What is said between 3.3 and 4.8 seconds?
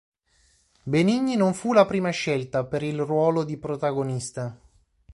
di protagonista.